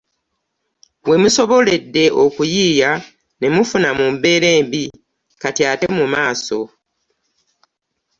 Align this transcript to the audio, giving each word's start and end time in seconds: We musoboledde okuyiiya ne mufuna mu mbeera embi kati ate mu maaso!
We 1.09 1.15
musoboledde 1.23 2.03
okuyiiya 2.23 2.91
ne 3.39 3.47
mufuna 3.55 3.89
mu 3.99 4.05
mbeera 4.13 4.49
embi 4.59 4.83
kati 5.41 5.61
ate 5.71 5.87
mu 5.97 6.05
maaso! 6.13 6.59